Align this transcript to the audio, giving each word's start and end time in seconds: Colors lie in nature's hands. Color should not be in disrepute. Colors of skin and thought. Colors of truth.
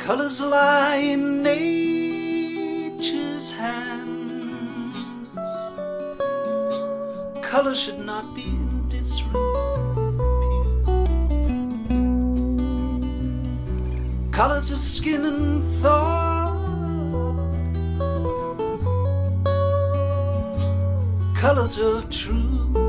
Colors 0.00 0.40
lie 0.40 0.96
in 0.96 1.42
nature's 1.42 2.32
hands. 3.52 4.96
Color 7.42 7.74
should 7.74 7.98
not 7.98 8.24
be 8.34 8.44
in 8.44 8.88
disrepute. 8.88 9.38
Colors 14.32 14.70
of 14.70 14.80
skin 14.80 15.26
and 15.26 15.62
thought. 15.82 16.48
Colors 21.34 21.78
of 21.78 22.08
truth. 22.08 22.79